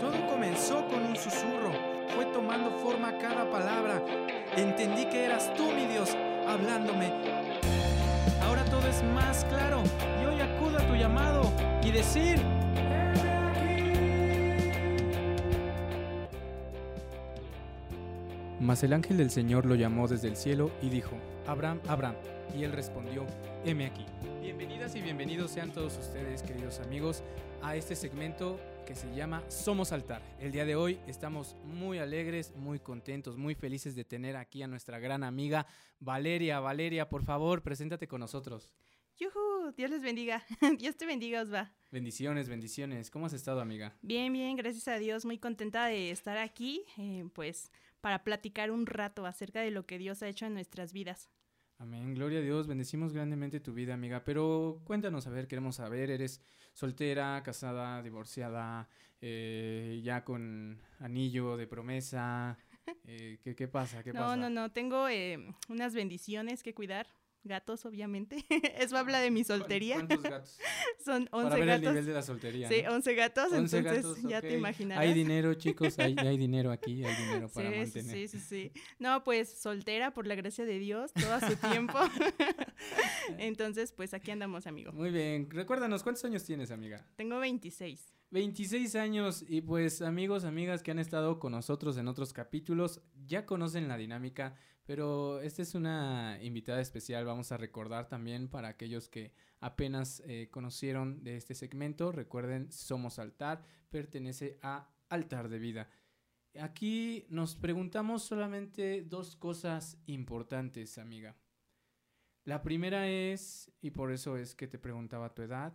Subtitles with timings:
[0.00, 1.72] Todo comenzó con un susurro,
[2.14, 4.02] fue tomando forma cada palabra.
[4.56, 6.16] Entendí que eras tú, mi Dios,
[6.46, 7.12] hablándome.
[8.42, 9.82] Ahora todo es más claro
[10.22, 11.50] y hoy acudo a tu llamado
[11.82, 12.38] y decir...
[18.60, 21.16] Mas el ángel del Señor lo llamó desde el cielo y dijo,
[21.46, 22.14] Abraham, Abraham.
[22.56, 23.26] Y él respondió,
[23.64, 24.06] heme aquí.
[24.56, 27.24] Bienvenidas y bienvenidos sean todos ustedes, queridos amigos,
[27.60, 30.22] a este segmento que se llama Somos Altar.
[30.38, 34.68] El día de hoy estamos muy alegres, muy contentos, muy felices de tener aquí a
[34.68, 35.66] nuestra gran amiga
[35.98, 36.60] Valeria.
[36.60, 38.70] Valeria, por favor, preséntate con nosotros.
[39.16, 39.72] ¡Yuhu!
[39.76, 40.44] Dios les bendiga.
[40.78, 41.74] Dios te bendiga, Osva.
[41.90, 43.10] Bendiciones, bendiciones.
[43.10, 43.96] ¿Cómo has estado, amiga?
[44.02, 45.24] Bien, bien, gracias a Dios.
[45.24, 49.98] Muy contenta de estar aquí, eh, pues, para platicar un rato acerca de lo que
[49.98, 51.28] Dios ha hecho en nuestras vidas.
[51.78, 54.24] Amén, gloria a Dios, bendecimos grandemente tu vida, amiga.
[54.24, 56.40] Pero cuéntanos, a ver, queremos saber, ¿eres
[56.72, 58.88] soltera, casada, divorciada,
[59.20, 62.58] eh, ya con anillo de promesa?
[63.06, 64.02] Eh, ¿qué, ¿qué, pasa?
[64.02, 64.36] ¿Qué no, pasa?
[64.36, 67.06] no, no, tengo eh, unas bendiciones que cuidar,
[67.44, 68.44] gatos, obviamente.
[68.78, 69.96] Eso habla de mi soltería.
[69.96, 70.58] ¿Cuántos gatos?
[71.04, 71.82] Son 11 Para ver gatos.
[71.82, 72.68] el nivel de la soltería.
[72.68, 72.94] Sí, ¿no?
[72.94, 75.04] 11 gatos, 11 entonces gatos, ya te imaginarás.
[75.04, 78.16] Hay dinero, chicos, hay, hay dinero aquí, hay dinero para sí, mantener.
[78.16, 78.72] sí, sí, sí.
[78.98, 81.98] No, pues soltera por la gracia de Dios, todo a su tiempo.
[83.38, 84.92] Entonces, pues aquí andamos, amigo.
[84.92, 87.06] Muy bien, recuérdanos, ¿cuántos años tienes, amiga?
[87.16, 88.14] Tengo 26.
[88.34, 93.46] 26 años y pues amigos, amigas que han estado con nosotros en otros capítulos ya
[93.46, 99.08] conocen la dinámica, pero esta es una invitada especial, vamos a recordar también para aquellos
[99.08, 105.88] que apenas eh, conocieron de este segmento, recuerden, Somos Altar, pertenece a Altar de Vida.
[106.60, 111.36] Aquí nos preguntamos solamente dos cosas importantes, amiga.
[112.44, 115.72] La primera es, y por eso es que te preguntaba tu edad,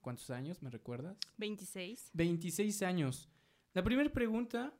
[0.00, 1.18] ¿cuántos años me recuerdas?
[1.36, 2.10] 26.
[2.14, 3.28] 26 años.
[3.74, 4.72] La primera pregunta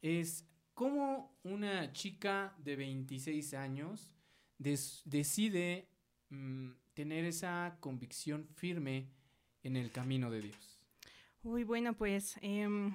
[0.00, 4.12] es, ¿cómo una chica de 26 años
[4.58, 5.88] decide
[6.30, 9.08] mm, tener esa convicción firme
[9.62, 10.78] en el camino de Dios?
[11.42, 12.94] Uy, bueno, pues em,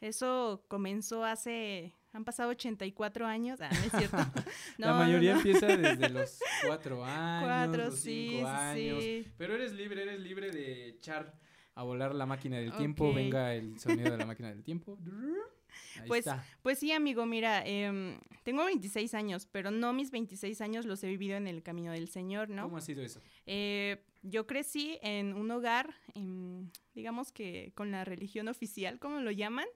[0.00, 1.92] eso comenzó hace...
[2.12, 3.60] Han pasado 84 años.
[3.60, 4.16] Ah, no es cierto.
[4.78, 5.38] No, La mayoría no.
[5.38, 9.02] empieza desde los 4 años, Cuatro, los sí, 5 sí, años.
[9.02, 9.28] sí.
[9.36, 11.34] Pero eres libre, eres libre de echar
[11.74, 13.12] a volar la máquina del tiempo.
[13.12, 14.96] Venga el sonido de la máquina del tiempo.
[16.00, 16.44] Ahí Pues, está.
[16.62, 21.08] pues sí, amigo, mira, em, tengo 26 años, pero no mis 26 años los he
[21.08, 22.64] vivido en el camino del Señor, ¿no?
[22.64, 23.20] ¿Cómo ha sido eso?
[23.46, 29.30] Eh, yo crecí en un hogar, em, digamos que con la religión oficial, como lo
[29.30, 29.66] llaman.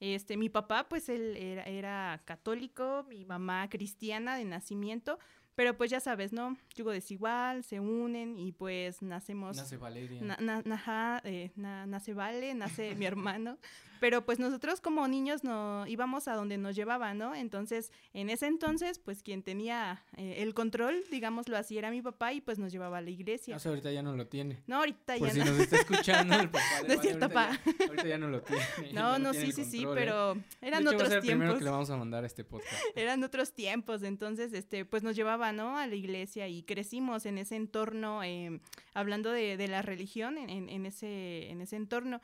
[0.00, 5.18] Este, mi papá, pues él era, era católico, mi mamá cristiana de nacimiento,
[5.56, 6.56] pero pues ya sabes, ¿no?
[6.76, 9.56] Yugo desigual, se unen y pues nacemos...
[9.56, 10.22] Nace Valeria.
[10.22, 13.58] Na- na- eh, na- nace Vale, nace mi hermano,
[14.00, 17.34] pero pues nosotros como niños no íbamos a donde nos llevaba, ¿no?
[17.34, 22.32] Entonces, en ese entonces, pues quien tenía eh, el control, digámoslo así, era mi papá
[22.32, 23.56] y pues nos llevaba a la iglesia.
[23.56, 24.62] O sea, ahorita ya no lo tiene.
[24.66, 25.44] no, ahorita Por ya si no.
[25.46, 27.50] nos está escuchando el papá No es cierto, ahorita pa.
[27.78, 28.62] ya- ahorita ya no lo tiene.
[28.92, 29.88] No, no, tiene sí, sí, sí, ¿eh?
[29.94, 31.58] pero eran De hecho, va a otros ser el primero tiempos.
[31.58, 32.72] que le vamos a mandar a este podcast.
[32.96, 35.76] Eran otros tiempos, entonces, este, pues nos llevaba, ¿no?
[35.78, 38.60] A la iglesia y crecimos en ese entorno, eh,
[38.94, 42.20] hablando de, de la religión, en- en ese, en ese entorno.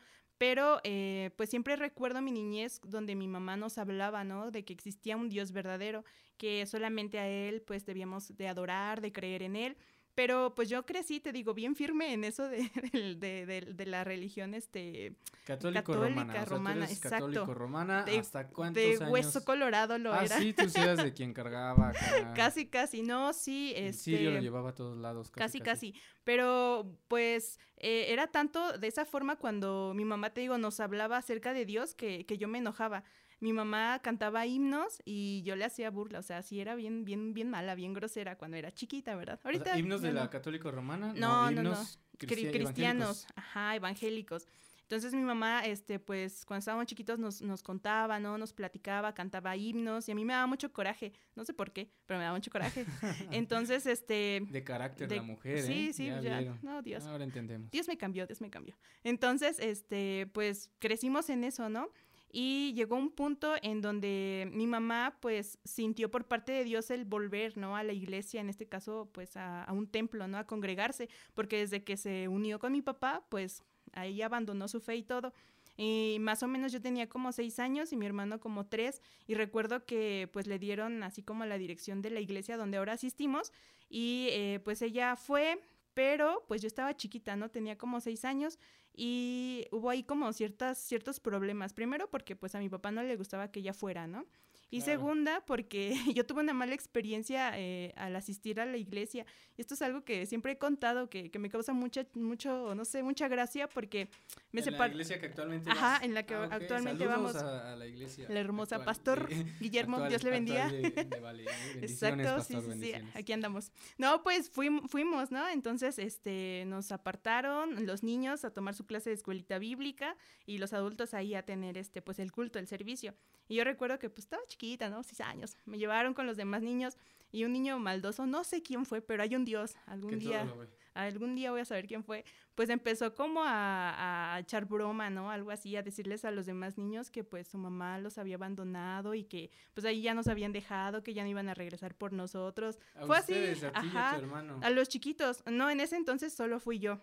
[0.47, 4.51] Pero, eh, pues siempre recuerdo mi niñez donde mi mamá nos hablaba, ¿no?
[4.51, 6.05] De que existía un Dios verdadero,
[6.37, 9.79] que solamente a Él, pues, debíamos de adorar, de creer en Él.
[10.15, 12.59] Pero, pues yo crecí, te digo, bien firme en eso de,
[12.93, 16.33] de, de- de- de la religión, este, Católico Católica romana.
[16.33, 17.17] O sea, tú romana, eres exacto.
[17.17, 18.03] católico romana.
[18.05, 19.11] de, ¿Hasta cuántos de años?
[19.11, 20.39] hueso colorado lo ah, era.
[20.39, 22.33] sí, tú eras de quien cargaba acá.
[22.35, 24.03] Casi, casi, no, sí, El este...
[24.03, 25.31] sirio lo llevaba a todos lados.
[25.31, 25.95] Casi, casi.
[26.23, 31.17] Pero, pues, eh, era tanto de esa forma cuando mi mamá, te digo, nos hablaba
[31.19, 33.05] acerca de Dios que, que yo me enojaba.
[33.41, 36.19] Mi mamá cantaba himnos y yo le hacía burla.
[36.19, 39.35] O sea, sí era bien, bien, bien mala, bien grosera cuando era chiquita, ¿verdad?
[39.39, 39.79] O sea, Ahorita.
[39.79, 40.31] ¿Himnos de la no.
[40.31, 41.13] católico romana?
[41.15, 41.71] No, no, no.
[41.71, 43.27] himnos Cri- cristi- cristianos, evangélicos.
[43.37, 44.49] ajá, evangélicos.
[44.83, 48.37] Entonces mi mamá, este, pues, cuando estábamos chiquitos nos, nos contaba, ¿no?
[48.37, 51.15] Nos platicaba, cantaba himnos y a mí me daba mucho coraje.
[51.35, 52.85] No sé por qué, pero me daba mucho coraje.
[53.33, 54.43] Entonces, este...
[54.51, 55.63] De carácter de- la mujer, ¿eh?
[55.63, 56.21] Sí, sí, ya.
[56.21, 56.59] ya.
[56.63, 57.03] No, Dios.
[57.07, 57.71] Ahora entendemos.
[57.71, 58.77] Dios me cambió, Dios me cambió.
[59.05, 61.89] Entonces, este, pues crecimos en eso, ¿no?
[62.37, 67.05] Y llegó un punto en donde mi mamá, pues, sintió por parte de Dios el
[67.05, 67.77] volver, ¿no?
[67.77, 70.39] A la iglesia, en este caso, pues, a, un templo, ¿no?
[70.39, 74.97] A congregarse, porque desde que se unió con mi papá, pues, ahí abandonó su fe
[74.97, 75.33] y todo.
[75.77, 79.01] Y más o menos yo tenía como seis años y mi hermano como tres.
[79.29, 82.95] Y recuerdo que pues le dieron así como la dirección de la iglesia donde ahora
[82.95, 83.53] asistimos.
[83.89, 85.61] Y eh, pues ella fue,
[85.95, 87.49] pero pues yo estaba chiquita, ¿no?
[87.49, 88.59] Tenía como seis años
[88.97, 91.73] y hubo ahí como ciertas, ciertos problemas.
[91.73, 94.27] Primero porque pues a mi papá no le gustaba que ella fuera, ¿no?
[94.75, 99.25] Y segunda, porque yo tuve una mala experiencia eh, al asistir a la iglesia.
[99.57, 103.05] Esto es algo que siempre he contado, que, que me causa mucha, mucho, no sé,
[103.05, 104.09] mucha gracia, porque
[104.51, 107.37] me ¿En la iglesia que actualmente Ajá, en la que ah, actualmente vamos.
[107.37, 108.27] A, la iglesia.
[108.29, 109.29] La hermosa pastor
[109.61, 110.69] Guillermo, Dios le bendiga.
[111.81, 113.71] Exacto, sí, sí, sí, aquí andamos.
[113.97, 115.49] No, pues fuimos, fuimos, ¿no?
[115.51, 120.17] Entonces, este, nos apartaron los niños a tomar su clase de escuelita bíblica
[120.47, 123.15] y los adultos ahí a tener, este, pues el culto, el servicio.
[123.49, 125.03] Y yo recuerdo que pues estaba chiquita, ¿no?
[125.03, 125.57] Seis años.
[125.65, 126.97] Me llevaron con los demás niños
[127.35, 129.75] y un niño maldoso, no sé quién fue, pero hay un Dios.
[129.87, 130.47] Algún día,
[130.95, 132.25] algún día voy a saber quién fue.
[132.55, 135.33] Pues empezó como a, a, echar broma, ¿no?
[135.33, 139.15] Algo así, a decirles a los demás niños que pues su mamá los había abandonado
[139.15, 142.13] y que pues ahí ya nos habían dejado, que ya no iban a regresar por
[142.13, 142.79] nosotros.
[142.95, 144.61] A fue ustedes, así, a, ti ajá, hermano.
[144.63, 145.43] a los chiquitos.
[145.51, 147.01] No, en ese entonces solo fui yo.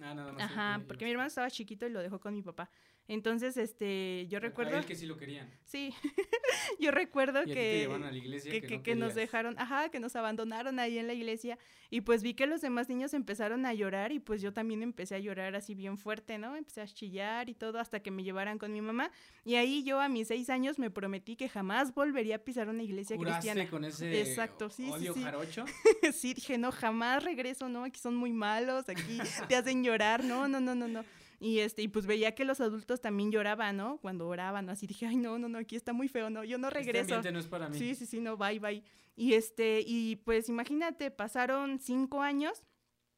[0.00, 0.42] Ah, nada más.
[0.42, 2.70] Ajá, porque mi hermano estaba chiquito y lo dejó con mi papá.
[3.08, 4.76] Entonces, este, yo recuerdo...
[4.76, 5.50] A él que sí lo querían.
[5.64, 5.92] Sí,
[6.80, 7.88] yo recuerdo ¿Y que...
[7.92, 11.14] A la iglesia que, que, que nos dejaron, ajá, que nos abandonaron ahí en la
[11.14, 11.58] iglesia
[11.94, 15.14] y pues vi que los demás niños empezaron a llorar y pues yo también empecé
[15.14, 16.56] a llorar así bien fuerte, ¿no?
[16.56, 19.12] Empecé a chillar y todo hasta que me llevaran con mi mamá
[19.44, 22.82] y ahí yo a mis seis años me prometí que jamás volvería a pisar una
[22.82, 23.68] iglesia cristiana.
[23.70, 25.24] con ese Exacto, sí, odio sí, sí.
[25.24, 25.64] jarocho?
[26.12, 27.84] sí, dije, no, jamás regreso, ¿no?
[27.84, 29.18] Aquí son muy malos, aquí
[29.48, 31.04] te hacen llorar, no, no, no, no, no.
[31.40, 33.98] Y este, y pues veía que los adultos también lloraban, ¿no?
[33.98, 36.68] Cuando oraban, así dije, ay, no, no, no, aquí está muy feo, no, yo no
[36.68, 37.14] Este regreso.
[37.16, 37.78] ambiente no es para mí.
[37.78, 38.82] Sí, sí, sí, no, bye, bye.
[39.16, 42.62] Y este, y pues imagínate, pasaron cinco años,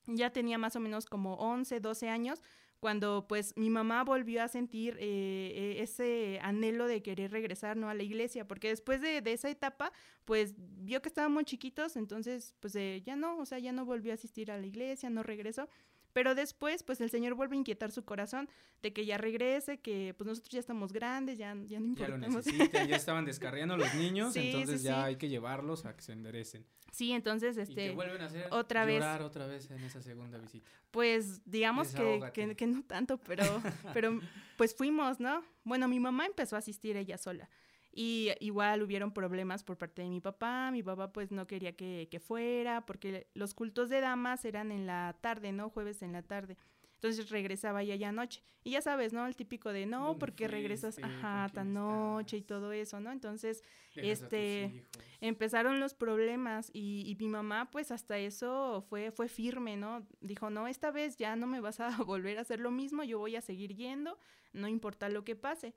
[0.06, 2.42] ya tenía más o menos como 11, 12 años,
[2.78, 7.88] cuando pues mi mamá volvió a sentir eh, ese anhelo de querer regresar, ¿no?
[7.88, 9.92] A la iglesia, porque después de, de esa etapa,
[10.26, 14.12] pues vio que estábamos chiquitos, entonces pues eh, ya no, o sea, ya no volvió
[14.12, 15.68] a asistir a la iglesia, no regresó.
[16.16, 18.48] Pero después, pues el Señor vuelve a inquietar su corazón
[18.80, 22.14] de que ya regrese, que pues nosotros ya estamos grandes, ya, ya no Ya lo
[22.14, 22.46] importamos.
[22.46, 25.00] necesitan, ya estaban descarriando los niños, Sí, entonces sí, ya sí.
[25.08, 26.64] hay que llevarlos a que se enderecen.
[26.90, 28.94] Sí, entonces, y que este, vuelven a hacer otra vez.
[29.00, 30.66] llorar otra vez en esa segunda visita.
[30.90, 33.44] pues digamos que, que, que no tanto, pero,
[33.92, 34.18] pero
[34.56, 35.44] pues fuimos, ¿no?
[35.64, 37.50] Bueno, mi mamá empezó a asistir ella sola.
[37.98, 40.70] Y igual hubieron problemas por parte de mi papá.
[40.70, 44.86] Mi papá pues no quería que, que fuera porque los cultos de damas eran en
[44.86, 45.70] la tarde, ¿no?
[45.70, 46.58] Jueves en la tarde.
[46.96, 48.42] Entonces regresaba ya ya noche.
[48.64, 49.26] Y ya sabes, ¿no?
[49.26, 53.12] El típico de no, ¿Dónde porque regresas, ajá, ¿Con tan noche y todo eso, ¿no?
[53.12, 53.62] Entonces
[53.94, 54.84] Dejas Este,
[55.22, 60.06] empezaron los problemas y, y mi mamá pues hasta eso fue, fue firme, ¿no?
[60.20, 63.18] Dijo, no, esta vez ya no me vas a volver a hacer lo mismo, yo
[63.18, 64.18] voy a seguir yendo,
[64.52, 65.74] no importa lo que pase.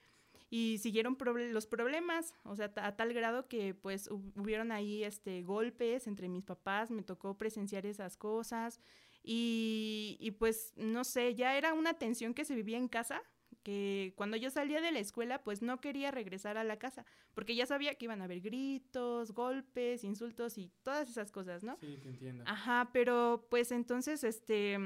[0.51, 5.04] Y siguieron proble- los problemas, o sea, a tal grado que pues hu- hubieron ahí
[5.04, 8.80] este, golpes entre mis papás, me tocó presenciar esas cosas
[9.24, 13.22] y, y pues no sé, ya era una tensión que se vivía en casa,
[13.63, 17.06] que cuando yo salía de la escuela pues no quería regresar a la casa,
[17.36, 21.78] porque ya sabía que iban a haber gritos, golpes, insultos y todas esas cosas, ¿no?
[21.80, 22.44] Sí, te entiendo.
[22.48, 24.78] Ajá, pero pues entonces, este,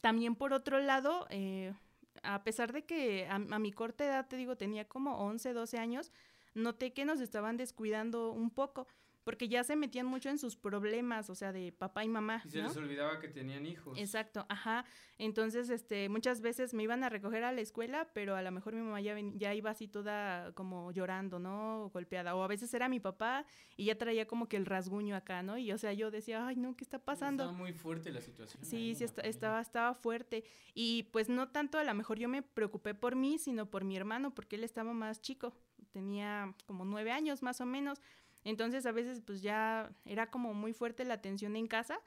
[0.00, 1.74] también por otro lado, eh,
[2.22, 6.12] a pesar de que a, mi corta edad, te digo, tenía como 11, 12 años,
[6.54, 8.86] noté que nos estaban descuidando un poco,
[9.28, 12.48] porque ya se metían mucho en sus problemas, o sea, de papá y mamá, Y
[12.48, 12.68] se ¿no?
[12.68, 13.98] les olvidaba que tenían hijos.
[13.98, 14.86] Exacto, ajá.
[15.18, 18.72] Entonces, este, muchas veces me iban a recoger a la escuela, pero a lo mejor
[18.74, 21.84] mi mamá ya, ven- ya iba así toda como llorando, ¿no?
[21.84, 22.34] O golpeada.
[22.36, 23.44] O a veces era mi papá
[23.76, 25.58] y ya traía como que el rasguño acá, ¿no?
[25.58, 27.42] Y o sea, yo decía, ay, no, ¿qué está pasando?
[27.42, 28.64] Estaba muy fuerte la situación.
[28.64, 30.42] Sí, sí, estaba, estaba fuerte.
[30.72, 33.94] Y pues no tanto, a lo mejor yo me preocupé por mí, sino por mi
[33.94, 35.52] hermano, porque él estaba más chico.
[35.90, 38.00] Tenía como nueve años más o menos.
[38.44, 42.00] Entonces a veces pues ya era como muy fuerte la tensión en casa.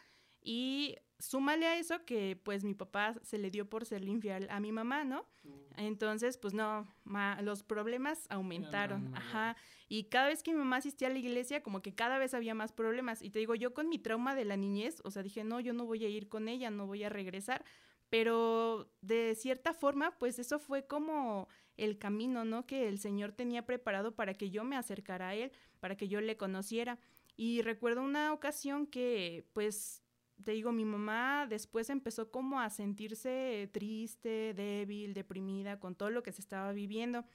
[0.43, 4.59] Y súmale a eso que pues mi papá se le dio por ser infiel a
[4.59, 5.27] mi mamá, ¿no?
[5.43, 9.55] Tú- Entonces, pues no, ma- los problemas aumentaron, ajá.
[9.87, 12.55] Y cada vez que mi mamá asistía a la iglesia, como que cada vez había
[12.55, 13.21] más problemas.
[13.21, 15.73] Y te digo, yo con mi trauma de la niñez, o sea, dije, no, yo
[15.73, 17.63] no voy a ir con ella, no voy a regresar.
[18.09, 21.47] Pero de cierta forma, pues eso fue como
[21.77, 22.65] el camino, ¿no?
[22.65, 26.21] Que el Señor tenía preparado para que yo me acercara a Él, para que yo
[26.21, 26.99] le conociera.
[27.35, 30.03] Y recuerdo una ocasión que, pues,
[30.43, 36.23] te digo, mi mamá después empezó como a sentirse triste, débil, deprimida con todo lo
[36.23, 37.25] que se estaba viviendo.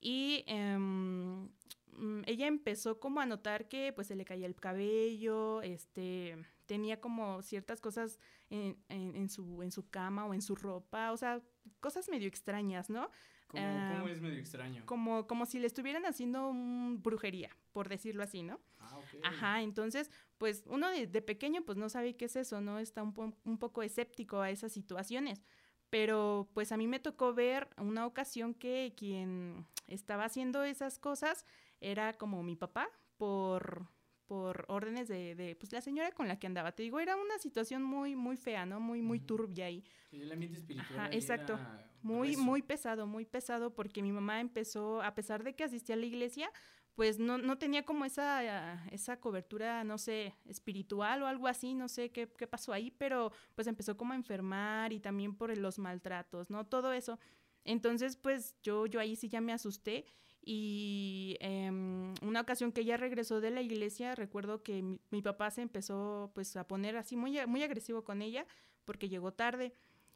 [0.00, 1.48] Y em,
[1.92, 7.00] mm, ella empezó como a notar que pues se le caía el cabello, este, tenía
[7.00, 8.18] como ciertas cosas
[8.50, 11.42] en, en, su, en su cama o en su ropa, o sea,
[11.80, 13.10] cosas medio extrañas, ¿no?
[13.48, 14.82] ¿Cómo, ¿cómo ah, es medio extraño?
[14.84, 18.60] Como, como si le estuvieran haciendo un brujería, por decirlo así, ¿no?
[18.78, 19.00] Ah.
[19.24, 22.78] Ajá, entonces, pues uno de, de, pequeño pues no sabe qué es eso, ¿no?
[22.78, 25.42] Está un, un poco escéptico a esas situaciones.
[25.90, 31.46] Pero pues a mí me tocó ver una ocasión que quien estaba haciendo esas cosas
[31.80, 33.86] era como mi papá por
[34.28, 36.72] por órdenes de, de, pues la señora con la que andaba.
[36.72, 38.78] Te digo, era una situación muy, muy fea, ¿no?
[38.78, 39.82] Muy, muy turbia ahí.
[40.10, 41.00] Sí, el ambiente espiritual.
[41.00, 41.58] Ajá, exacto.
[42.02, 45.98] Muy, muy pesado, muy pesado, porque mi mamá empezó, a pesar de que asistía a
[45.98, 46.52] la iglesia,
[46.94, 51.88] pues no, no tenía como esa, esa cobertura, no sé, espiritual o algo así, no
[51.88, 55.78] sé qué, qué pasó ahí, pero pues empezó como a enfermar y también por los
[55.78, 56.66] maltratos, ¿no?
[56.66, 57.18] Todo eso.
[57.64, 60.04] Entonces, pues yo, yo ahí sí ya me asusté
[60.50, 65.60] y em, una ocasión que ella regresó de la iglesia, recuerdo que mi, papá se
[65.60, 68.46] empezó pues a poner así muy, muy agresivo con ella
[68.86, 69.74] porque llegó tarde.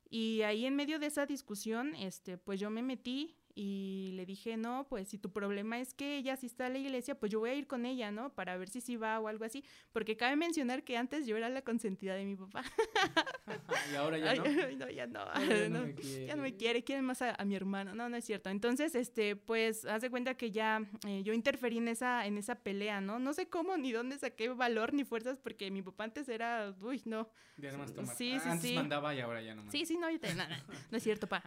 [0.09, 4.57] Y ahí en medio de esa discusión, este, pues yo me metí y le dije,
[4.57, 7.41] no, pues si tu problema es que ella sí está a la iglesia, pues yo
[7.41, 8.33] voy a ir con ella, ¿no?
[8.33, 9.63] Para ver si sí va o algo así.
[9.93, 12.65] Porque cabe mencionar que antes yo era la consentida de mi papá.
[13.93, 14.45] y ahora ya no.
[14.79, 15.25] no, ya no.
[15.35, 16.27] Ya no, me quiere.
[16.27, 17.95] ya no me quiere, más a, mi hermano.
[17.95, 18.49] No, no es cierto.
[18.49, 22.55] Entonces, este, pues, haz de cuenta que ya eh, yo interferí en esa, en esa
[22.55, 23.19] pelea, ¿no?
[23.19, 27.03] No sé cómo ni dónde saqué valor ni fuerzas, porque mi papá antes era, uy,
[27.05, 27.29] no.
[27.59, 28.17] De armas tomar.
[28.17, 28.75] Sí, sí, antes sí.
[28.75, 29.73] mandaba y ahora ya no manda.
[29.73, 30.49] Sí, sí, no, no,
[30.91, 31.43] no es cierto, pa.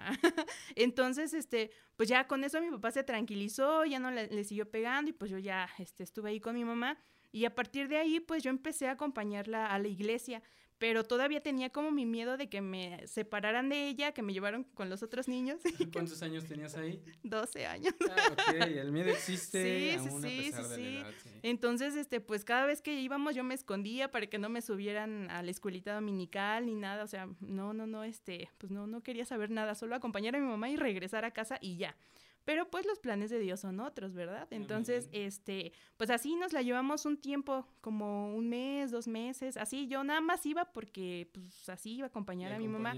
[0.75, 5.09] Entonces, este, pues ya con eso mi papá se tranquilizó, ya no le, siguió pegando
[5.09, 6.97] y pues yo ya este, estuve ahí con mi mamá.
[7.31, 10.41] Y a partir de ahí pues yo empecé a acompañarla a la iglesia,
[10.77, 14.63] pero todavía tenía como mi miedo de que me separaran de ella, que me llevaron
[14.63, 15.60] con los otros niños.
[15.94, 17.01] ¿Cuántos años tenías ahí?
[17.24, 17.94] 12 años.
[18.10, 20.82] Ah, ok, el miedo existe sí, aún sí, a pesar de sí.
[20.82, 21.29] la edad, sí.
[21.44, 25.29] Entonces, este, pues cada vez que íbamos yo me escondía para que no me subieran
[25.32, 29.01] a la escuelita dominical ni nada, o sea, no, no, no, este, pues no, no
[29.01, 31.96] quería saber nada, solo acompañar a mi mamá y regresar a casa y ya.
[32.45, 34.47] Pero pues los planes de Dios son otros, ¿verdad?
[34.51, 39.87] Entonces, este, pues así nos la llevamos un tiempo, como un mes, dos meses, así.
[39.87, 42.95] Yo nada más iba porque, pues así iba a acompañar a mi mamá.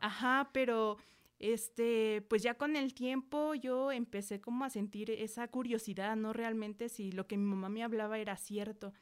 [0.00, 0.98] Ajá, pero
[1.38, 6.34] este, pues ya con el tiempo yo empecé como a sentir esa curiosidad, ¿no?
[6.34, 8.92] Realmente si lo que mi mamá me hablaba era cierto.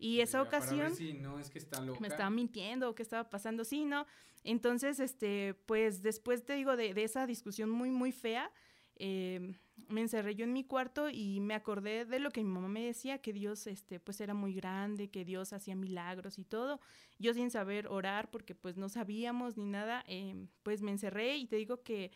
[0.00, 0.78] Y esa ocasión...
[0.78, 2.00] Para ver si no es que está loca.
[2.00, 3.64] Me estaba mintiendo, ¿qué estaba pasando?
[3.64, 4.06] Sí, ¿no?
[4.44, 8.50] Entonces, este, pues después te digo de, de esa discusión muy, muy fea,
[8.98, 9.54] eh,
[9.88, 12.84] me encerré yo en mi cuarto y me acordé de lo que mi mamá me
[12.84, 16.80] decía, que Dios este, pues era muy grande, que Dios hacía milagros y todo.
[17.18, 21.46] Yo sin saber orar, porque pues no sabíamos ni nada, eh, pues me encerré y
[21.46, 22.12] te digo que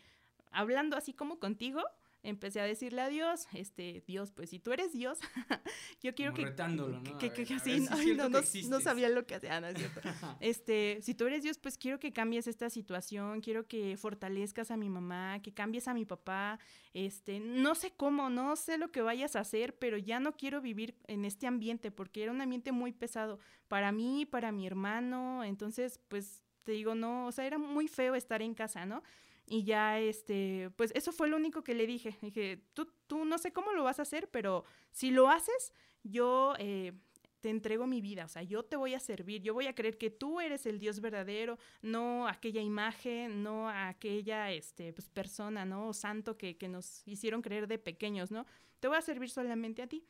[0.51, 1.81] hablando así como contigo,
[2.23, 5.19] empecé a decirle a Dios, este, Dios, pues si tú eres Dios,
[6.01, 7.17] yo quiero que, ¿no?
[7.19, 7.81] que, que, así,
[8.15, 10.01] no, no, sabía lo que hacía, no es cierto.
[10.39, 14.77] este, si tú eres Dios, pues quiero que cambies esta situación, quiero que fortalezcas a
[14.77, 16.59] mi mamá, que cambies a mi papá,
[16.93, 20.61] este, no sé cómo, no sé lo que vayas a hacer, pero ya no quiero
[20.61, 25.43] vivir en este ambiente porque era un ambiente muy pesado para mí, para mi hermano,
[25.43, 29.03] entonces, pues te digo, no, o sea, era muy feo estar en casa, ¿no?
[29.45, 32.17] Y ya, este, pues eso fue lo único que le dije.
[32.21, 35.73] Dije, tú, tú no sé cómo lo vas a hacer, pero si lo haces,
[36.03, 36.93] yo eh,
[37.41, 38.23] te entrego mi vida.
[38.23, 39.41] O sea, yo te voy a servir.
[39.41, 44.51] Yo voy a creer que tú eres el Dios verdadero, no aquella imagen, no aquella,
[44.51, 45.93] este, pues, persona, ¿no?
[45.93, 48.45] santo que, que nos hicieron creer de pequeños, ¿no?
[48.79, 50.05] Te voy a servir solamente a ti.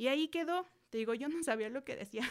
[0.00, 0.64] Y ahí quedó.
[0.88, 2.22] Te digo, yo no sabía lo que decía,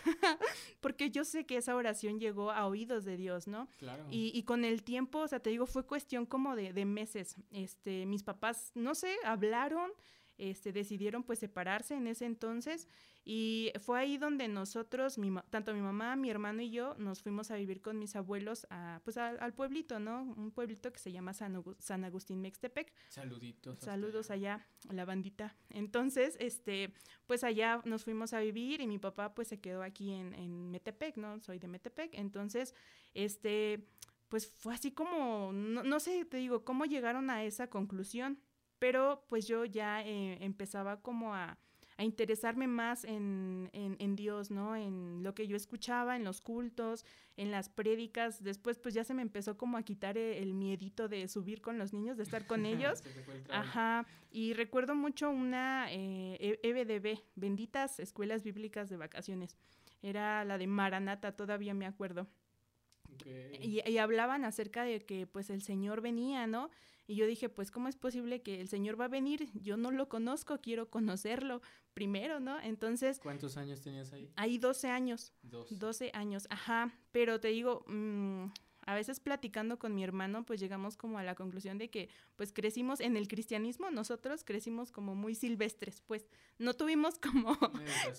[0.81, 3.69] porque yo sé que esa oración llegó a oídos de Dios, ¿no?
[3.77, 4.07] Claro.
[4.09, 7.35] Y, y con el tiempo, o sea, te digo, fue cuestión como de, de meses.
[7.51, 9.91] Este, mis papás, no sé, hablaron,
[10.39, 12.87] este, decidieron pues separarse en ese entonces
[13.31, 17.51] y fue ahí donde nosotros, mi, tanto mi mamá, mi hermano y yo, nos fuimos
[17.51, 20.23] a vivir con mis abuelos a, pues al pueblito, ¿no?
[20.35, 22.91] Un pueblito que se llama San, San Agustín Mextepec.
[23.09, 23.81] Saluditos.
[23.81, 24.55] Saludos allá.
[24.55, 25.55] allá, la bandita.
[25.69, 26.91] Entonces, este,
[27.27, 30.71] pues allá nos fuimos a vivir y mi papá pues se quedó aquí en, en
[30.71, 31.39] Metepec, ¿no?
[31.39, 32.15] Soy de Metepec.
[32.15, 32.73] Entonces,
[33.13, 33.85] este,
[34.27, 38.39] pues fue así como, no, no sé, te digo, cómo llegaron a esa conclusión
[38.79, 41.57] pero pues yo ya eh, empezaba como a,
[41.99, 44.73] a interesarme más en, en, en, Dios, ¿no?
[44.77, 48.41] En lo que yo escuchaba, en los cultos, en las prédicas.
[48.41, 51.77] Después, pues ya se me empezó como a quitar el, el miedito de subir con
[51.77, 53.03] los niños, de estar con ellos.
[53.49, 54.07] Ajá.
[54.31, 59.57] Y recuerdo mucho una eh, EBDB, e Benditas Escuelas Bíblicas de Vacaciones.
[60.01, 62.27] Era la de Maranata, todavía me acuerdo.
[63.21, 63.57] Okay.
[63.61, 66.69] Y, y hablaban acerca de que pues el Señor venía, ¿no?
[67.09, 69.49] Y yo dije, pues, ¿cómo es posible que el Señor va a venir?
[69.55, 71.63] Yo no lo conozco, quiero conocerlo
[71.95, 72.61] primero, ¿no?
[72.61, 73.19] Entonces...
[73.19, 74.31] ¿Cuántos años tenías ahí?
[74.35, 75.33] Ahí 12 años.
[75.41, 76.93] 12 años, ajá.
[77.11, 78.45] Pero te digo, mmm,
[78.89, 82.51] a veces platicando con mi hermano, pues llegamos como a la conclusión de que pues
[82.51, 86.27] crecimos en el cristianismo, nosotros crecimos como muy silvestres, pues
[86.57, 87.55] no tuvimos como,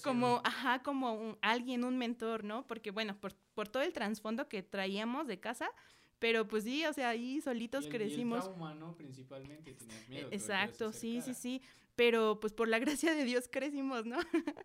[0.04, 2.68] como, ajá, como un, alguien, un mentor, ¿no?
[2.68, 5.68] Porque bueno, por, por todo el trasfondo que traíamos de casa,
[6.20, 8.48] pero pues sí, o sea, ahí solitos crecimos.
[8.48, 10.28] Y Principalmente, tenías miedo.
[10.30, 11.60] Exacto, sí, sí, sí
[12.00, 14.16] pero pues por la gracia de Dios crecimos, ¿no?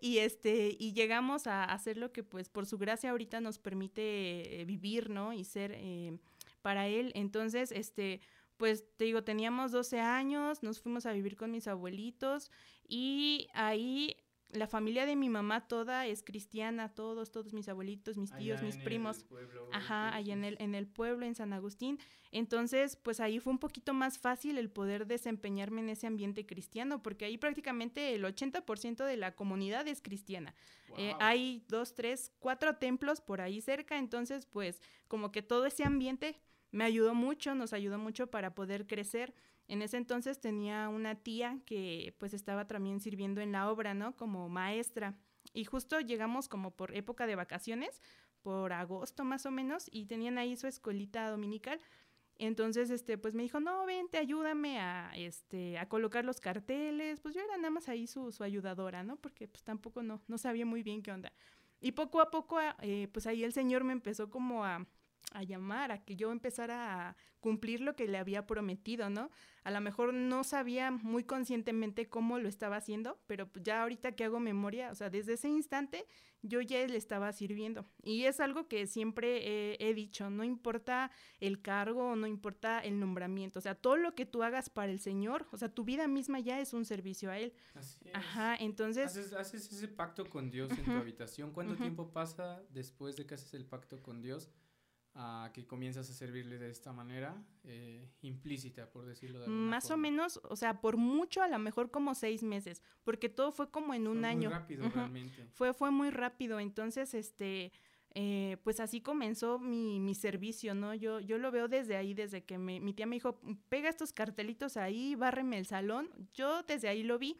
[0.00, 4.60] y este, y llegamos a hacer lo que pues por su gracia ahorita nos permite
[4.60, 5.32] eh, vivir, ¿no?
[5.32, 6.16] Y ser eh,
[6.62, 7.10] para Él.
[7.16, 8.20] Entonces, este,
[8.56, 12.52] pues te digo, teníamos 12 años, nos fuimos a vivir con mis abuelitos
[12.86, 14.16] y ahí
[14.50, 18.76] la familia de mi mamá toda es cristiana, todos, todos mis abuelitos, mis tíos, mis
[18.76, 19.24] primos.
[19.72, 21.98] ajá, allá en el, en el pueblo, en San Agustín.
[22.32, 27.02] Entonces, pues ahí fue un poquito más fácil el poder desempeñarme en ese ambiente cristiano,
[27.02, 30.54] porque ahí prácticamente el 80% de la comunidad es cristiana.
[30.96, 35.84] Eh, hay dos, tres, cuatro templos por ahí cerca, entonces, pues como que todo ese
[35.84, 39.34] ambiente me ayudó mucho, nos ayudó mucho para poder crecer.
[39.68, 44.16] En ese entonces tenía una tía que pues estaba también sirviendo en la obra, ¿no?
[44.16, 45.18] Como maestra.
[45.52, 48.02] Y justo llegamos como por época de vacaciones,
[48.42, 51.80] por agosto más o menos, y tenían ahí su escuelita dominical.
[52.38, 57.20] Entonces, este, pues me dijo, no, vente, ayúdame a, este, a colocar los carteles.
[57.20, 59.16] Pues yo era nada más ahí su, ayudadora, ¿no?
[59.16, 61.32] Porque pues tampoco no, no sabía muy bien qué onda.
[61.80, 64.86] Y poco a poco, eh, pues ahí el Señor me empezó como a,
[65.32, 69.30] a llamar, a que yo empezara a cumplir lo que le había prometido, ¿no?
[69.62, 74.12] A lo mejor no sabía muy conscientemente cómo lo estaba haciendo, pero pues ya ahorita
[74.12, 76.06] que hago memoria, o sea, desde ese instante
[76.42, 77.84] yo ya le estaba sirviendo.
[78.02, 83.58] Y es algo que siempre he, dicho, no importa el cargo, no importa el nombramiento,
[83.58, 86.40] o sea, todo lo que tú hagas para el Señor, o sea, tu vida misma
[86.40, 87.52] ya es un servicio a Él.
[87.74, 88.14] Así es.
[88.14, 89.16] Ajá, entonces...
[89.34, 91.50] Haces, ese pacto con Dios en tu habitación.
[91.52, 94.50] ¿Cuánto tiempo pasa después de que haces el pacto con Dios?
[95.18, 99.90] A que comienzas a servirle de esta manera eh, implícita, por decirlo de alguna Más
[99.90, 103.70] o menos, o sea, por mucho, a lo mejor como seis meses, porque todo fue
[103.70, 104.50] como en un año.
[104.50, 105.46] Muy rápido, realmente.
[105.54, 107.72] Fue, fue muy rápido, entonces, este,
[108.14, 110.94] eh, pues así comenzó mi, mi, servicio, ¿no?
[110.94, 114.76] Yo, yo lo veo desde ahí, desde que mi tía me dijo, pega estos cartelitos
[114.76, 117.38] ahí, bárreme el salón, yo desde ahí lo vi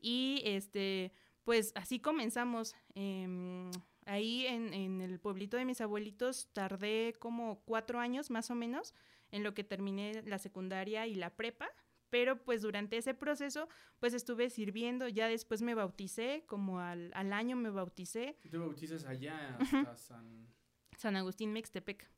[0.00, 1.12] y, este,
[1.44, 2.74] pues así comenzamos.
[2.94, 3.70] Eh,
[4.06, 8.94] Ahí en, en, el pueblito de mis abuelitos tardé como cuatro años más o menos
[9.30, 11.68] en lo que terminé la secundaria y la prepa,
[12.08, 17.32] pero pues durante ese proceso pues estuve sirviendo, ya después me bauticé, como al, al
[17.32, 18.36] año me bauticé.
[18.50, 20.48] ¿Te bautizas allá hasta San...
[20.96, 22.10] San Agustín Mextepec.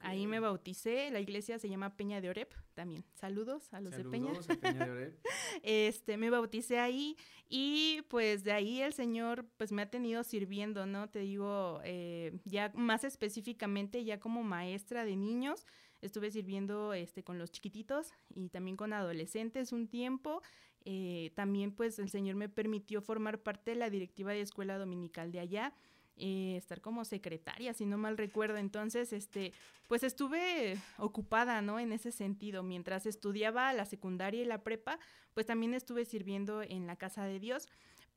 [0.00, 3.04] Ahí me bauticé, la iglesia se llama Peña de Orep, también.
[3.14, 4.32] Saludos a los de Peña.
[4.32, 5.26] A Peña de Orep.
[5.62, 7.16] este, me bauticé ahí
[7.48, 11.08] y pues de ahí el Señor pues me ha tenido sirviendo, ¿no?
[11.08, 15.66] Te digo, eh, ya más específicamente ya como maestra de niños,
[16.00, 20.42] estuve sirviendo este, con los chiquititos y también con adolescentes un tiempo.
[20.84, 25.30] Eh, también pues el Señor me permitió formar parte de la directiva de escuela dominical
[25.30, 25.74] de allá.
[26.22, 28.58] Eh, estar como secretaria, si no mal recuerdo.
[28.58, 29.54] Entonces, este,
[29.88, 31.80] pues estuve ocupada, ¿no?
[31.80, 32.62] En ese sentido.
[32.62, 34.98] Mientras estudiaba la secundaria y la prepa,
[35.32, 37.68] pues también estuve sirviendo en la casa de Dios.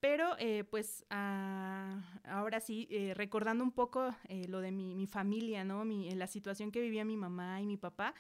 [0.02, 4.14] Pero, eh, pues, ah, ahora sí, eh, recordando un poco
[4.50, 5.86] lo de mi, mi, familia, ¿no?
[5.86, 8.14] Mi, la situación que vivía mi mamá y mi papá,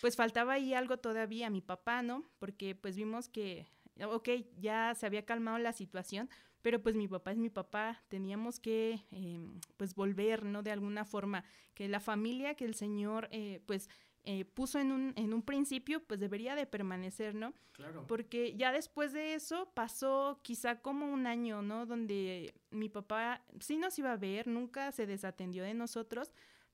[0.00, 2.24] pues faltaba ahí algo todavía mi papá, ¿no?
[2.38, 3.66] Porque pues vimos que,
[4.04, 6.28] ok, ya se había calmado la situación,
[6.62, 10.62] pero pues mi papá es mi papá, teníamos que em, pues volver, ¿no?
[10.62, 11.44] De alguna forma,
[11.74, 13.88] que la familia que el Señor eh, pues
[14.24, 17.54] eh, puso en un, en un principio, pues debería de permanecer, ¿no?
[17.72, 18.06] Claro.
[18.06, 21.86] Porque ya después de eso pasó quizá como un año, ¿no?
[21.86, 26.32] Donde mi papá sí nos iba a ver, nunca se desatendió de nosotros,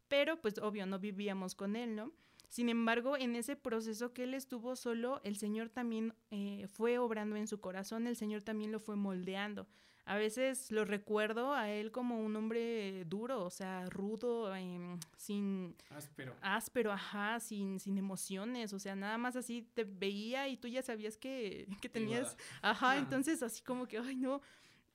[0.08, 2.12] pero pues obvio no vivíamos con él, ¿no?
[2.48, 7.36] Sin embargo, en ese proceso que él estuvo solo, el Señor también eh, fue obrando
[7.36, 9.66] en su corazón, el Señor también lo fue moldeando.
[10.08, 15.74] A veces lo recuerdo a él como un hombre duro, o sea, rudo, em, sin...
[15.90, 16.36] Áspero.
[16.42, 20.80] Áspero, ajá, sin, sin emociones, o sea, nada más así te veía y tú ya
[20.82, 22.36] sabías que, que tenías...
[22.62, 24.40] Ajá, entonces así como que, ay, no.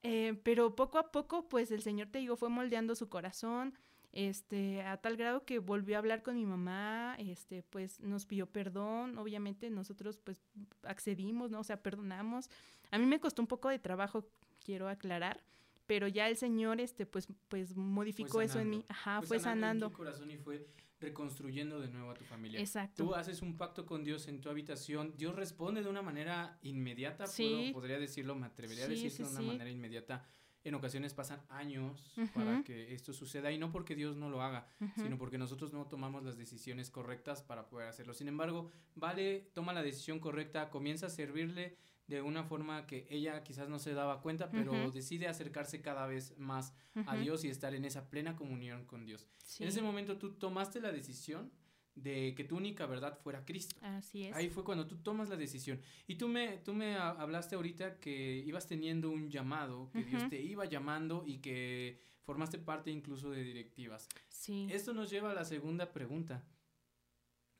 [0.02, 3.74] Eh, pero poco a poco, pues el Señor, te digo, fue moldeando su corazón
[4.12, 8.46] este, a tal grado que volvió a hablar con mi mamá, este, pues nos pidió
[8.46, 10.42] perdón, obviamente nosotros pues
[10.82, 11.60] accedimos, ¿no?
[11.60, 12.50] O sea, perdonamos.
[12.90, 14.26] A mí me costó un poco de trabajo,
[14.62, 15.42] quiero aclarar,
[15.86, 19.90] pero ya el Señor, este, pues, pues modificó eso en mí, ajá, fue, sanando.
[19.90, 20.66] corazón y fue
[21.00, 22.60] reconstruyendo de nuevo a tu familia.
[22.60, 23.04] Exacto.
[23.04, 27.24] Tú haces un pacto con Dios en tu habitación, Dios responde de una manera inmediata,
[27.24, 30.24] puedo, podría decirlo, me atrevería a decirlo de una manera inmediata.
[30.64, 34.68] En ocasiones pasan años para que esto suceda y no porque Dios no lo haga,
[34.96, 38.14] sino porque nosotros no tomamos las decisiones correctas para poder hacerlo.
[38.14, 43.42] Sin embargo, Vale toma la decisión correcta, comienza a servirle de una forma que ella
[43.42, 46.74] quizás no se daba cuenta, pero decide acercarse cada vez más
[47.06, 49.26] a Dios y estar en esa plena comunión con Dios.
[49.58, 51.50] En ese momento tú tomaste la decisión
[51.94, 53.76] de que tu única verdad fuera Cristo.
[53.82, 54.34] Así es.
[54.34, 55.80] Ahí fue cuando tú tomas la decisión.
[56.06, 60.40] Y tú me, tú me hablaste ahorita que ibas teniendo un llamado, que Dios te
[60.40, 64.08] iba llamando y que formaste parte incluso de directivas.
[64.28, 64.68] Sí.
[64.70, 66.44] Esto nos lleva a la segunda pregunta.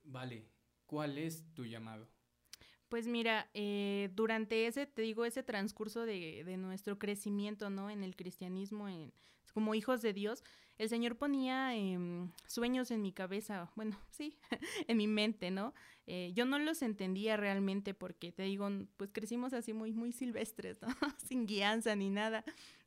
[0.05, 0.49] Vale,
[0.87, 2.09] ¿cuál es tu llamado?
[2.89, 7.89] Pues mira, eh, durante ese, te digo, ese transcurso de, de, nuestro crecimiento, ¿no?
[7.89, 9.15] En el cristianismo, en,
[9.55, 10.45] como hijos de Dios,
[10.79, 14.39] el Señor ponía em, sueños en mi cabeza, bueno, sí,
[14.89, 15.75] en mi mente, ¿no?
[16.07, 20.81] Eh, yo no los entendía realmente porque, te digo, pues crecimos así muy, muy silvestres,
[20.83, 20.89] ¿no?
[21.19, 22.45] Sin guianza ni nada.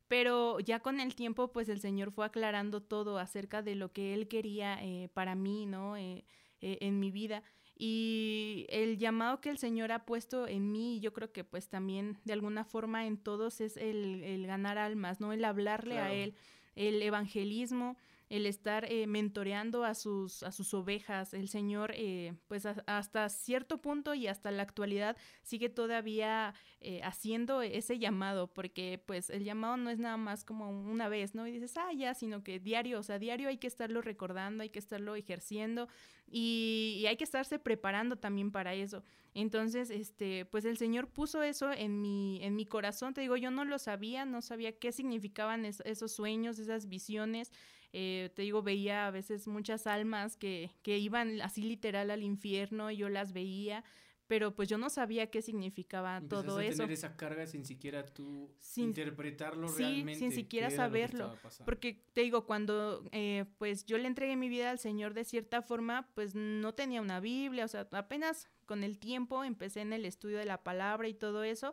[0.08, 4.14] Pero ya con el tiempo, pues el Señor fue aclarando todo acerca de lo que
[4.14, 5.96] Él quería eh, para mí, ¿no?
[5.96, 7.42] en mi vida.
[7.78, 12.18] Y el llamado que el Señor ha puesto en mí, yo creo que pues también
[12.24, 15.34] de alguna forma en todos es el, el ganar almas, ¿no?
[15.34, 16.34] El hablarle a Él,
[16.76, 17.96] el evangelismo,
[18.28, 21.32] el estar eh, mentoreando a sus, a sus ovejas.
[21.32, 27.62] El Señor, eh, pues hasta cierto punto y hasta la actualidad, sigue todavía eh, haciendo
[27.62, 31.46] ese llamado, porque pues el llamado no es nada más como una vez, ¿no?
[31.46, 34.70] Y dices, ah, ya, sino que diario, o sea, diario hay que estarlo recordando, hay
[34.70, 35.88] que estarlo ejerciendo
[36.26, 39.04] y, y hay que estarse preparando también para eso.
[39.34, 43.12] Entonces, este, pues el Señor puso eso en mi, en mi corazón.
[43.12, 47.52] Te digo, yo no lo sabía, no sabía qué significaban esos sueños, esas visiones.
[47.92, 52.90] Eh, te digo, veía a veces muchas almas que, que iban así literal al infierno
[52.90, 53.84] y yo las veía
[54.26, 56.78] pero pues yo no sabía qué significaba todo a eso.
[56.78, 60.18] tener esa carga sin siquiera tú interpretarlo sí, realmente.
[60.18, 61.36] sin siquiera saberlo.
[61.64, 65.62] Porque te digo, cuando eh, pues yo le entregué mi vida al Señor de cierta
[65.62, 70.04] forma, pues no tenía una Biblia, o sea, apenas con el tiempo empecé en el
[70.04, 71.72] estudio de la palabra y todo eso.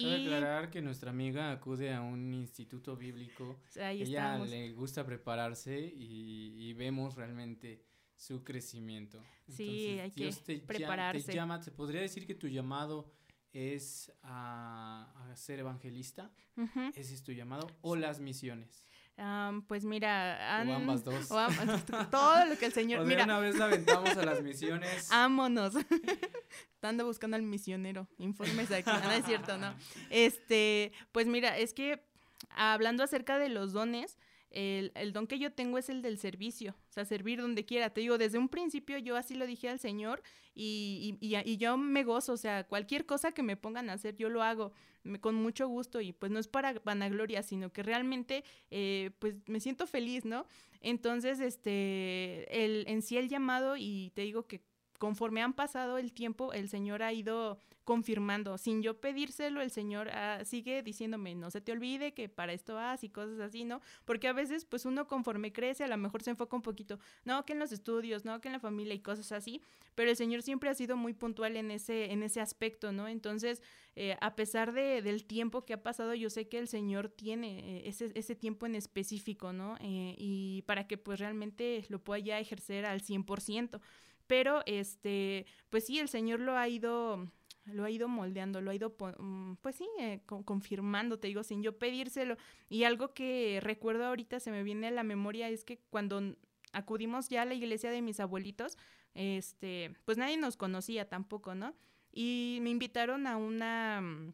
[0.00, 0.24] Cabe y...
[0.24, 3.60] aclarar que nuestra amiga acude a un instituto bíblico.
[3.80, 7.84] Ahí Ella le gusta prepararse y, vemos realmente
[8.16, 9.22] su crecimiento.
[9.48, 10.32] sí, hay que
[10.66, 11.26] prepararse.
[11.26, 13.12] te llama, ¿se podría decir que tu llamado
[13.52, 16.30] es a, ser evangelista?
[16.94, 17.66] ¿Ese es tu llamado?
[17.80, 18.84] ¿O las misiones?
[19.66, 21.28] Pues mira, o ambas dos.
[22.10, 23.04] todo lo que el Señor.
[23.06, 23.24] mira.
[23.24, 25.08] una vez aventamos a las misiones.
[25.12, 25.74] Ámonos.
[26.82, 28.08] Ando buscando al misionero.
[28.18, 28.90] Informes aquí.
[28.90, 29.74] No, es cierto, no.
[30.08, 32.02] Este, pues mira, es que
[32.50, 34.18] hablando acerca de los dones,
[34.50, 37.90] el, el, don que yo tengo es el del servicio, servir donde quiera.
[37.90, 40.22] Te digo, desde un principio yo así lo dije al Señor
[40.54, 44.16] y, y, y, yo me gozo, o sea, cualquier cosa que me pongan a hacer,
[44.16, 44.72] yo lo hago
[45.20, 49.60] con mucho gusto y pues no es para vanagloria, sino que realmente eh, pues me
[49.60, 50.46] siento feliz, ¿no?
[50.80, 54.60] Entonces, este, el, en sí el llamado y te digo que
[55.00, 60.10] conforme han pasado el tiempo, el Señor ha ido confirmando, sin yo pedírselo, el Señor
[60.10, 63.80] ah, sigue diciéndome, no se te olvide que para esto vas y cosas así, ¿no?
[64.04, 67.46] Porque a veces, pues uno conforme crece, a lo mejor se enfoca un poquito, no,
[67.46, 69.62] que en los estudios, no, que en la familia y cosas así,
[69.94, 73.08] pero el Señor siempre ha sido muy puntual en ese, en ese aspecto, ¿no?
[73.08, 73.62] Entonces,
[73.96, 77.78] eh, a pesar de, del tiempo que ha pasado, yo sé que el Señor tiene
[77.78, 79.76] eh, ese, ese, tiempo en específico, ¿no?
[79.80, 83.80] Eh, y para que pues realmente lo pueda ya ejercer al 100%
[84.30, 87.26] pero este, pues sí, el Señor lo ha ido
[87.64, 91.64] lo ha ido moldeando, lo ha ido, mm, pues sí, eh, confirmando, te digo, sin
[91.64, 92.36] yo pedírselo.
[92.68, 96.36] Y algo que recuerdo ahorita se me viene a la memoria es que cuando
[96.72, 98.78] acudimos ya a la iglesia de mis abuelitos,
[99.14, 101.74] este, pues nadie nos conocía tampoco, ¿no?
[102.12, 104.32] Y me invitaron a una mm,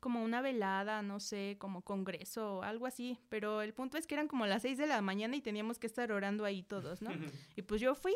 [0.00, 4.14] como una velada, no sé, como congreso o algo así, pero el punto es que
[4.14, 7.10] eran como las seis de la mañana y teníamos que estar orando ahí todos, ¿no?
[7.56, 8.14] y pues yo fui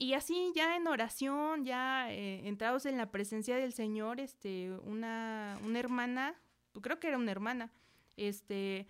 [0.00, 5.58] y así ya en oración, ya eh, entrados en la presencia del Señor, este, una,
[5.62, 6.40] una hermana,
[6.80, 7.70] creo que era una hermana,
[8.16, 8.88] este,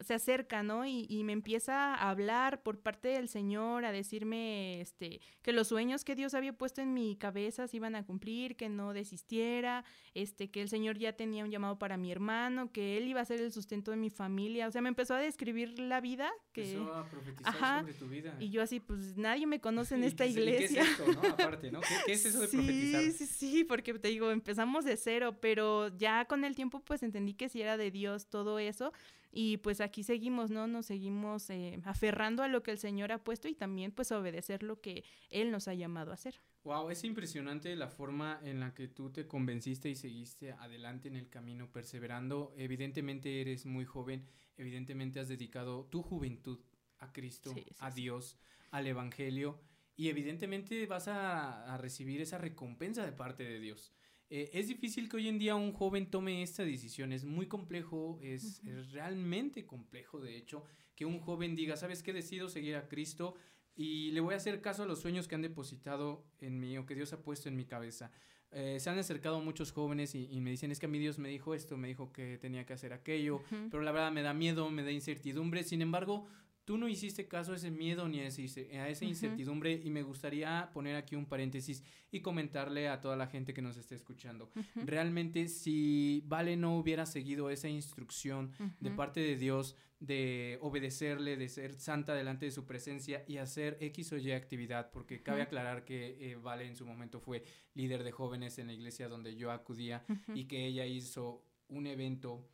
[0.00, 0.86] se acerca, ¿no?
[0.86, 6.04] Y, me empieza a hablar por parte del Señor, a decirme este, que los sueños
[6.04, 10.50] que Dios había puesto en mi cabeza se iban a cumplir, que no desistiera, este,
[10.50, 13.40] que el Señor ya tenía un llamado para mi hermano, que él iba a ser
[13.40, 14.66] el sustento de mi familia.
[14.66, 16.30] O sea, me empezó a describir la vida.
[16.52, 16.72] Que...
[16.72, 18.36] Empezó a profetizar sobre tu vida.
[18.40, 20.82] Y yo así, pues nadie me conoce en esta iglesia.
[20.82, 21.28] ¿Qué es esto, no?
[21.28, 21.80] Aparte, ¿no?
[22.04, 23.02] ¿Qué, es eso de profetizar?
[23.02, 27.02] Sí, sí, sí, porque te digo, empezamos de cero, pero ya con el tiempo pues
[27.02, 28.92] entendí que sí era de Dios todo eso.
[29.36, 30.66] y pues aquí seguimos, ¿no?
[30.66, 34.62] Nos seguimos eh, aferrando a lo que el Señor ha puesto y también pues obedecer
[34.62, 36.40] lo que Él nos ha llamado a hacer.
[36.64, 41.16] Wow, es impresionante la forma en la que tú te convenciste y seguiste adelante en
[41.16, 42.54] el camino, perseverando.
[42.56, 46.58] Evidentemente eres muy joven, evidentemente has dedicado tu juventud
[46.98, 48.38] a Cristo, a Dios,
[48.70, 49.60] al Evangelio,
[49.96, 53.92] y evidentemente vas a, recibir esa recompensa de parte de Dios.
[54.30, 58.18] Eh, es difícil que hoy en día un joven tome esta decisión, es muy complejo,
[58.22, 62.12] es, es realmente complejo, de hecho, que un joven diga, ¿sabes qué?
[62.12, 63.34] Decido seguir a Cristo
[63.76, 66.86] y le voy a hacer caso a los sueños que han depositado en mí o
[66.86, 68.10] que Dios ha puesto en mi cabeza.
[68.52, 71.28] Eh, se han acercado muchos jóvenes y, me dicen, es que a mí Dios me
[71.28, 74.70] dijo esto, me dijo que tenía que hacer aquello, pero la verdad me da miedo,
[74.70, 75.64] me da incertidumbre.
[75.64, 76.28] Sin embargo,
[76.64, 80.96] tú no hiciste caso a ese miedo ni a, esa incertidumbre y me gustaría poner
[80.96, 84.50] aquí un paréntesis y comentarle a toda la gente que nos esté escuchando.
[84.74, 91.48] Realmente si Vale no hubiera seguido esa instrucción de parte de Dios de obedecerle, de
[91.48, 95.84] ser santa delante de su presencia y hacer X o Y actividad, porque cabe aclarar
[95.84, 97.42] que eh, Vale en su momento fue
[97.74, 102.46] líder de jóvenes en la iglesia donde yo acudía y que ella hizo un evento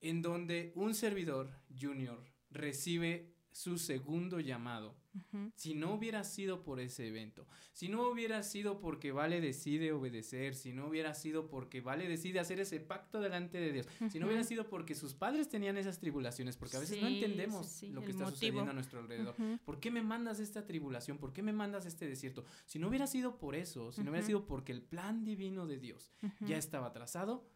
[0.00, 4.94] en donde un servidor junior recibe su segundo llamado.
[5.56, 10.54] Si no hubiera sido por ese evento, si no hubiera sido porque Vale decide obedecer,
[10.54, 14.26] si no hubiera sido porque Vale decide hacer ese pacto delante de Dios, si no
[14.26, 18.12] hubiera sido porque sus padres tenían esas tribulaciones, porque a veces no entendemos lo que
[18.12, 19.34] está sucediendo a nuestro alrededor.
[19.64, 21.18] ¿Por qué me mandas esta tribulación?
[21.18, 22.44] ¿Por qué me mandas este desierto?
[22.64, 25.78] Si no hubiera sido por eso, si no hubiera sido porque el plan divino de
[25.80, 27.50] Dios ya estaba trazado,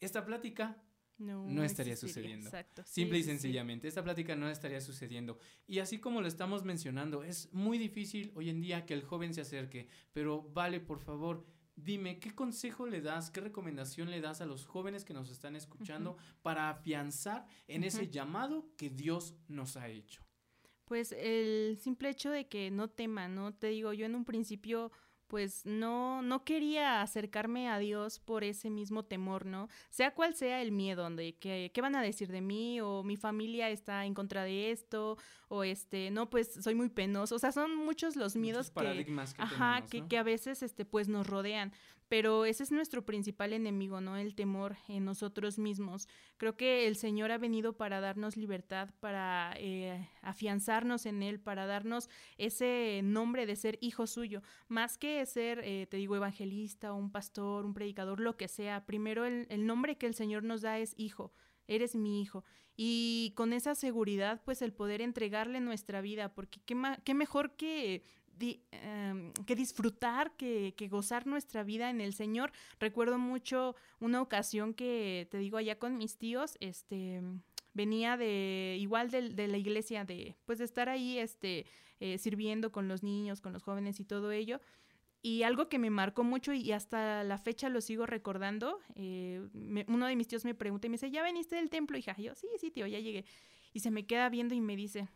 [0.00, 0.82] esta plática
[1.18, 2.50] no, estaría sucediendo.
[2.84, 5.38] Simple y sencillamente, esta plática no estaría sucediendo.
[5.66, 9.34] Y así como lo estamos mencionando, es muy difícil hoy en día que el joven
[9.34, 11.46] se acerque, pero vale, por favor,
[11.76, 15.56] dime, ¿qué consejo le das, qué recomendación le das a los jóvenes que nos están
[15.56, 20.22] escuchando para afianzar en ese llamado que Dios nos ha hecho?
[20.84, 23.54] Pues el simple hecho de que no teman, ¿no?
[23.54, 24.92] Te digo, yo en un principio
[25.26, 29.68] pues no, no quería acercarme a Dios por ese mismo temor, ¿no?
[29.90, 32.80] Sea cual sea el miedo, de que, ¿qué van a decir de mí?
[32.80, 37.34] O mi familia está en contra de esto, o este, no, pues soy muy penoso.
[37.34, 39.06] O sea, son muchos los miedos que,
[39.38, 41.72] ajá, que, que, a veces, este, pues nos rodean
[42.08, 44.16] pero ese es nuestro principal enemigo, ¿no?
[44.16, 46.08] El temor en nosotros mismos.
[46.36, 51.66] Creo que el Señor ha venido para darnos libertad, para eh, afianzarnos en Él, para
[51.66, 57.10] darnos ese nombre de ser hijo suyo, más que ser, eh, te digo, evangelista, un
[57.10, 58.84] pastor, un predicador, lo que sea.
[58.86, 61.32] Primero el, nombre que el Señor nos da es hijo
[61.66, 62.44] eres mi hijo.
[62.76, 68.04] Y con esa seguridad, pues el poder entregarle nuestra vida, porque qué, qué mejor que
[68.40, 72.52] Em, que disfrutar, que, gozar nuestra vida en el Señor.
[72.80, 77.22] Recuerdo mucho una ocasión que, te digo, allá con mis tíos, este
[77.74, 81.66] venía de igual de, la iglesia de pues de estar ahí este
[81.98, 84.60] eh, sirviendo con los niños con los jóvenes y todo ello.
[85.22, 89.42] Y algo que me marcó mucho y hasta la fecha lo sigo recordando eh,
[89.88, 92.24] uno de mis tíos me pregunta y me dice ya veniste del templo hija y
[92.24, 93.24] yo sí sí tío ya llegué
[93.72, 95.08] y se me queda viendo y me dice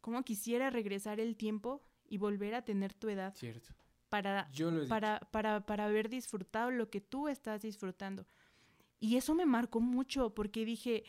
[0.00, 3.34] cómo quisiera regresar el tiempo y volver a tener tu edad.
[3.36, 3.72] Cierto.
[4.08, 4.48] Para,
[4.88, 8.26] para, para, para haber disfrutado lo que tú estás disfrutando.
[9.00, 11.04] Y eso me marcó mucho porque dije,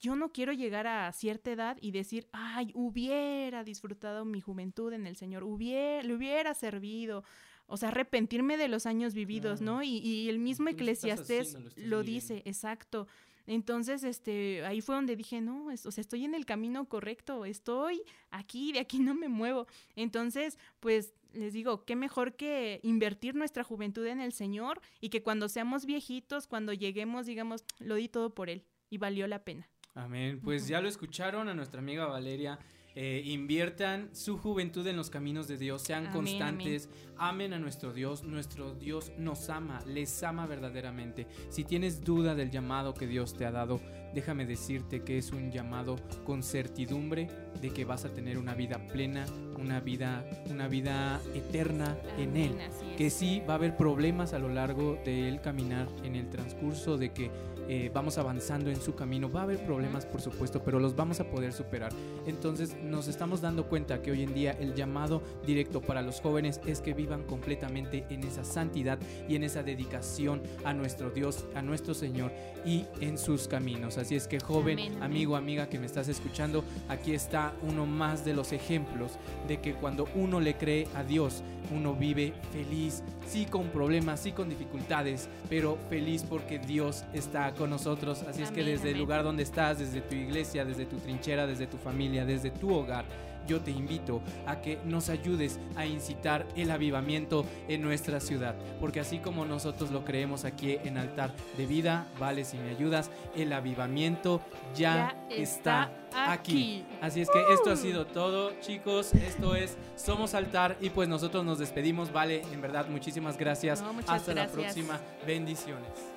[0.00, 5.06] yo no quiero llegar a cierta edad y decir, ay, hubiera disfrutado mi juventud en
[5.06, 7.24] el Señor, hubiera, le hubiera servido,
[7.66, 9.82] o sea, arrepentirme de los años vividos, ¿no?
[9.82, 13.06] Y, y, el mismo Eclesiastés lo, dice, exacto.
[13.46, 18.02] Entonces, este, ahí fue donde dije, no, o sea, estoy en el camino correcto, estoy
[18.30, 19.66] aquí, de aquí no me muevo.
[19.96, 25.22] Entonces, pues les digo, qué mejor que invertir nuestra juventud en el Señor y que
[25.22, 29.68] cuando seamos viejitos, cuando lleguemos, digamos, lo di todo por Él y valió la pena.
[29.94, 30.40] Amén.
[30.42, 32.58] Pues ya lo escucharon a nuestra amiga Valeria.
[32.96, 38.22] Eh, inviertan su juventud en los caminos de Dios, sean constantes, amen a nuestro Dios,
[38.22, 41.26] nuestro Dios nos ama, les ama verdaderamente.
[41.48, 43.80] Si tienes duda del llamado que Dios te ha dado,
[44.14, 47.26] déjame decirte que es un llamado con certidumbre
[47.60, 49.26] de que vas a tener una vida plena,
[49.58, 52.56] una vida, una vida eterna en Él.
[52.96, 56.96] Que sí va a haber problemas a lo largo de él caminar en el transcurso
[56.96, 57.30] de que
[57.68, 59.30] eh, vamos avanzando en su camino.
[59.30, 61.92] Va a haber problemas, por supuesto, pero los vamos a poder superar.
[62.26, 66.60] Entonces nos estamos dando cuenta que hoy en día el llamado directo para los jóvenes
[66.66, 68.98] es que vivan completamente en esa santidad
[69.28, 72.32] y en esa dedicación a nuestro Dios, a nuestro Señor
[72.64, 73.98] y en sus caminos.
[73.98, 78.34] Así es que joven, amigo, amiga que me estás escuchando, aquí está uno más de
[78.34, 79.12] los ejemplos
[79.48, 84.32] de que cuando uno le cree a Dios, uno vive feliz, sí con problemas, sí
[84.32, 88.22] con dificultades, pero feliz porque Dios está con nosotros.
[88.28, 91.66] Así es que desde el lugar donde estás, desde tu iglesia, desde tu trinchera, desde
[91.66, 93.04] tu familia, desde tu hogar,
[93.46, 98.54] yo te invito a que nos ayudes a incitar el avivamiento en nuestra ciudad.
[98.80, 103.10] Porque así como nosotros lo creemos aquí en Altar de Vida, vale si me ayudas,
[103.36, 104.40] el avivamiento
[104.74, 106.84] ya, está, aquí.
[107.00, 109.14] Así es que esto ha sido todo, chicos.
[109.14, 112.12] Esto es Somos Altar y pues nosotros nos despedimos.
[112.12, 113.84] Vale, en verdad, muchísimas gracias.
[114.06, 115.00] Hasta la próxima.
[115.26, 116.13] Bendiciones.